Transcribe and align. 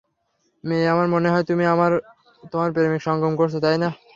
মেয়ে, 0.63 0.85
আমার 0.87 1.07
মনে 1.07 1.29
হয় 1.29 1.45
তুমি 1.49 1.63
আর 1.65 1.93
তোমার 2.43 2.69
প্রেমিক 2.71 3.01
সঙ্গম 3.01 3.33
করছ, 3.35 3.53
তাই 3.63 3.77
না? 3.77 3.89